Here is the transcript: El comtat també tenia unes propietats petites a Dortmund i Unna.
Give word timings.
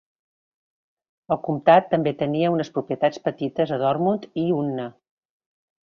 El 1.35 1.39
comtat 1.49 1.91
també 1.91 2.15
tenia 2.23 2.51
unes 2.55 2.73
propietats 2.79 3.23
petites 3.29 3.75
a 3.77 3.81
Dortmund 3.85 4.29
i 4.45 4.51
Unna. 4.63 4.89